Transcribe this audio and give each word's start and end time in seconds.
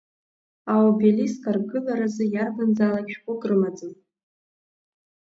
Аобелиск 0.73 1.43
аргылараз, 1.51 2.15
иарбанзаалак 2.33 3.07
шәҟәык 3.13 3.41
рымаӡам. 3.49 3.93